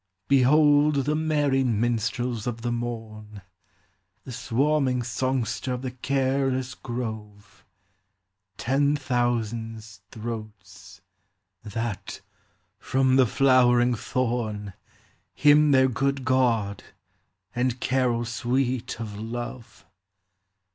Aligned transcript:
44 0.29 0.37
Behold 0.39 0.95
the 1.05 1.13
merry 1.15 1.63
minstrels 1.63 2.47
of 2.47 2.63
the 2.63 2.71
morn, 2.71 3.43
The 4.23 4.31
swarming 4.31 5.03
songster 5.03 5.73
of 5.73 5.83
the 5.83 5.91
careless 5.91 6.73
grove, 6.73 7.63
Ten 8.57 8.95
thousands 8.95 10.01
throats! 10.09 11.01
that, 11.61 12.21
from 12.79 13.15
the 13.17 13.27
flowering* 13.27 13.93
thorn, 13.93 14.73
Hymn 15.35 15.69
their 15.69 15.87
good 15.87 16.25
God, 16.25 16.83
and 17.55 17.79
carol 17.79 18.25
sweet 18.25 18.99
of 18.99 19.19
love. 19.19 19.85